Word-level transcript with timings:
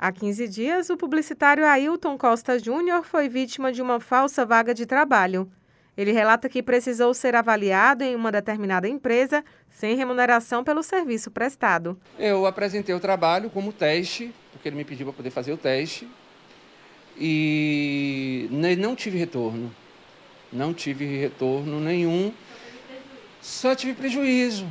Há 0.00 0.12
15 0.12 0.46
dias, 0.46 0.90
o 0.90 0.96
publicitário 0.96 1.66
Ailton 1.66 2.16
Costa 2.16 2.56
Júnior 2.56 3.04
foi 3.04 3.28
vítima 3.28 3.72
de 3.72 3.82
uma 3.82 3.98
falsa 3.98 4.46
vaga 4.46 4.72
de 4.72 4.86
trabalho. 4.86 5.50
Ele 5.96 6.12
relata 6.12 6.48
que 6.48 6.62
precisou 6.62 7.12
ser 7.12 7.34
avaliado 7.34 8.04
em 8.04 8.14
uma 8.14 8.30
determinada 8.30 8.88
empresa 8.88 9.44
sem 9.68 9.96
remuneração 9.96 10.62
pelo 10.62 10.84
serviço 10.84 11.32
prestado. 11.32 11.98
Eu 12.16 12.46
apresentei 12.46 12.94
o 12.94 13.00
trabalho 13.00 13.50
como 13.50 13.72
teste, 13.72 14.32
porque 14.52 14.68
ele 14.68 14.76
me 14.76 14.84
pediu 14.84 15.06
para 15.06 15.16
poder 15.16 15.30
fazer 15.30 15.52
o 15.52 15.56
teste, 15.56 16.08
e 17.18 18.48
não 18.78 18.94
tive 18.94 19.18
retorno. 19.18 19.74
Não 20.52 20.72
tive 20.72 21.04
retorno 21.06 21.80
nenhum, 21.80 22.32
só 23.42 23.74
tive 23.74 23.94
prejuízo. 23.94 24.64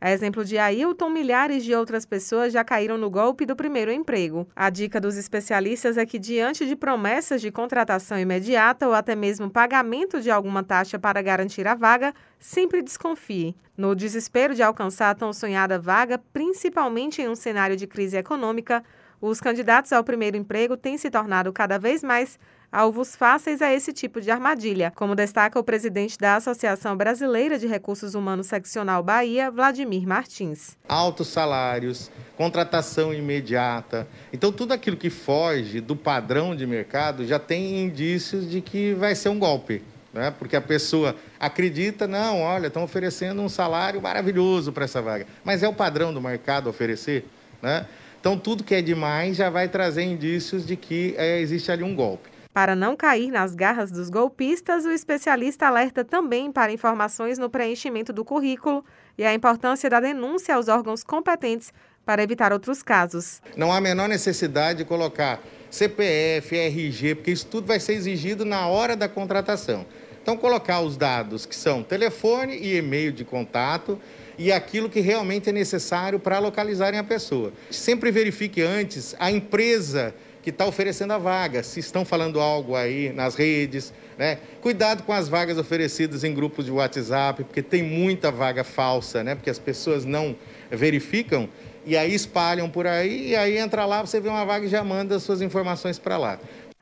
A 0.00 0.10
exemplo 0.10 0.42
de 0.46 0.56
Ailton, 0.56 1.10
milhares 1.10 1.62
de 1.62 1.74
outras 1.74 2.06
pessoas 2.06 2.54
já 2.54 2.64
caíram 2.64 2.96
no 2.96 3.10
golpe 3.10 3.44
do 3.44 3.54
primeiro 3.54 3.92
emprego. 3.92 4.48
A 4.56 4.70
dica 4.70 4.98
dos 4.98 5.18
especialistas 5.18 5.98
é 5.98 6.06
que, 6.06 6.18
diante 6.18 6.66
de 6.66 6.74
promessas 6.74 7.42
de 7.42 7.50
contratação 7.50 8.18
imediata 8.18 8.88
ou 8.88 8.94
até 8.94 9.14
mesmo 9.14 9.50
pagamento 9.50 10.18
de 10.22 10.30
alguma 10.30 10.62
taxa 10.62 10.98
para 10.98 11.20
garantir 11.20 11.66
a 11.66 11.74
vaga, 11.74 12.14
sempre 12.38 12.80
desconfie. 12.80 13.54
No 13.76 13.94
desespero 13.94 14.54
de 14.54 14.62
alcançar 14.62 15.10
a 15.10 15.14
tão 15.14 15.34
sonhada 15.34 15.78
vaga, 15.78 16.18
principalmente 16.32 17.20
em 17.20 17.28
um 17.28 17.36
cenário 17.36 17.76
de 17.76 17.86
crise 17.86 18.16
econômica, 18.16 18.82
os 19.20 19.40
candidatos 19.40 19.92
ao 19.92 20.02
primeiro 20.02 20.36
emprego 20.36 20.76
têm 20.76 20.96
se 20.96 21.10
tornado 21.10 21.52
cada 21.52 21.78
vez 21.78 22.02
mais 22.02 22.38
alvos 22.72 23.16
fáceis 23.16 23.60
a 23.60 23.72
esse 23.72 23.92
tipo 23.92 24.20
de 24.20 24.30
armadilha, 24.30 24.92
como 24.94 25.14
destaca 25.14 25.58
o 25.58 25.64
presidente 25.64 26.16
da 26.16 26.36
Associação 26.36 26.96
Brasileira 26.96 27.58
de 27.58 27.66
Recursos 27.66 28.14
Humanos 28.14 28.46
Seccional 28.46 29.02
Bahia, 29.02 29.50
Vladimir 29.50 30.06
Martins. 30.06 30.76
Altos 30.88 31.28
salários, 31.28 32.10
contratação 32.36 33.12
imediata. 33.12 34.06
Então, 34.32 34.52
tudo 34.52 34.72
aquilo 34.72 34.96
que 34.96 35.10
foge 35.10 35.80
do 35.80 35.96
padrão 35.96 36.54
de 36.54 36.66
mercado 36.66 37.26
já 37.26 37.38
tem 37.38 37.84
indícios 37.84 38.48
de 38.48 38.60
que 38.60 38.94
vai 38.94 39.14
ser 39.14 39.30
um 39.30 39.38
golpe. 39.38 39.82
Né? 40.12 40.32
Porque 40.36 40.56
a 40.56 40.60
pessoa 40.60 41.14
acredita, 41.38 42.06
não, 42.06 42.40
olha, 42.40 42.66
estão 42.66 42.82
oferecendo 42.82 43.42
um 43.42 43.48
salário 43.48 44.00
maravilhoso 44.00 44.72
para 44.72 44.84
essa 44.84 45.00
vaga. 45.00 45.26
Mas 45.44 45.62
é 45.62 45.68
o 45.68 45.72
padrão 45.72 46.12
do 46.12 46.20
mercado 46.20 46.68
oferecer. 46.68 47.24
Né? 47.62 47.86
Então, 48.20 48.38
tudo 48.38 48.62
que 48.62 48.74
é 48.74 48.82
demais 48.82 49.38
já 49.38 49.48
vai 49.48 49.66
trazer 49.66 50.02
indícios 50.02 50.66
de 50.66 50.76
que 50.76 51.14
é, 51.16 51.40
existe 51.40 51.72
ali 51.72 51.82
um 51.82 51.96
golpe. 51.96 52.28
Para 52.52 52.76
não 52.76 52.94
cair 52.94 53.30
nas 53.30 53.54
garras 53.54 53.90
dos 53.90 54.10
golpistas, 54.10 54.84
o 54.84 54.90
especialista 54.90 55.66
alerta 55.66 56.04
também 56.04 56.52
para 56.52 56.70
informações 56.70 57.38
no 57.38 57.48
preenchimento 57.48 58.12
do 58.12 58.24
currículo 58.24 58.84
e 59.16 59.24
a 59.24 59.32
importância 59.32 59.88
da 59.88 60.00
denúncia 60.00 60.54
aos 60.54 60.68
órgãos 60.68 61.02
competentes 61.02 61.72
para 62.04 62.22
evitar 62.22 62.52
outros 62.52 62.82
casos. 62.82 63.40
Não 63.56 63.72
há 63.72 63.78
a 63.78 63.80
menor 63.80 64.08
necessidade 64.08 64.78
de 64.78 64.84
colocar 64.84 65.40
CPF, 65.70 66.56
RG, 66.56 67.14
porque 67.14 67.30
isso 67.30 67.46
tudo 67.46 67.68
vai 67.68 67.80
ser 67.80 67.94
exigido 67.94 68.44
na 68.44 68.66
hora 68.66 68.94
da 68.96 69.08
contratação. 69.08 69.86
Então, 70.22 70.36
colocar 70.36 70.80
os 70.80 70.96
dados 70.96 71.46
que 71.46 71.56
são 71.56 71.82
telefone 71.82 72.54
e 72.56 72.76
e-mail 72.76 73.12
de 73.12 73.24
contato 73.24 73.98
e 74.40 74.50
aquilo 74.50 74.88
que 74.88 75.00
realmente 75.00 75.50
é 75.50 75.52
necessário 75.52 76.18
para 76.18 76.38
localizarem 76.38 76.98
a 76.98 77.04
pessoa. 77.04 77.52
Sempre 77.70 78.10
verifique 78.10 78.62
antes 78.62 79.14
a 79.18 79.30
empresa 79.30 80.14
que 80.42 80.48
está 80.48 80.64
oferecendo 80.64 81.12
a 81.12 81.18
vaga, 81.18 81.62
se 81.62 81.78
estão 81.78 82.06
falando 82.06 82.40
algo 82.40 82.74
aí 82.74 83.12
nas 83.12 83.34
redes, 83.34 83.92
né? 84.16 84.38
Cuidado 84.62 85.02
com 85.02 85.12
as 85.12 85.28
vagas 85.28 85.58
oferecidas 85.58 86.24
em 86.24 86.32
grupos 86.32 86.64
de 86.64 86.70
WhatsApp, 86.70 87.44
porque 87.44 87.60
tem 87.60 87.82
muita 87.82 88.30
vaga 88.30 88.64
falsa, 88.64 89.22
né? 89.22 89.34
Porque 89.34 89.50
as 89.50 89.58
pessoas 89.58 90.06
não 90.06 90.34
verificam 90.70 91.46
e 91.84 91.94
aí 91.94 92.14
espalham 92.14 92.70
por 92.70 92.86
aí 92.86 93.28
e 93.32 93.36
aí 93.36 93.58
entra 93.58 93.84
lá, 93.84 94.00
você 94.00 94.20
vê 94.20 94.30
uma 94.30 94.46
vaga 94.46 94.64
e 94.64 94.70
já 94.70 94.82
manda 94.82 95.18
suas 95.18 95.42
informações 95.42 95.98
para 95.98 96.16
lá. 96.16 96.38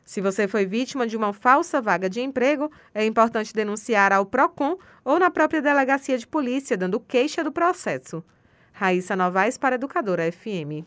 Se 0.08 0.22
você 0.22 0.48
foi 0.48 0.64
vítima 0.64 1.06
de 1.06 1.18
uma 1.18 1.34
falsa 1.34 1.82
vaga 1.82 2.08
de 2.08 2.22
emprego, 2.22 2.72
é 2.94 3.04
importante 3.04 3.52
denunciar 3.52 4.10
ao 4.10 4.24
Procon 4.24 4.78
ou 5.04 5.18
na 5.18 5.28
própria 5.28 5.60
delegacia 5.60 6.16
de 6.16 6.26
polícia, 6.26 6.78
dando 6.78 6.98
queixa 6.98 7.44
do 7.44 7.52
processo. 7.52 8.24
Raíssa 8.72 9.14
Novaes 9.14 9.58
para 9.58 9.74
Educadora 9.74 10.32
FM. 10.32 10.86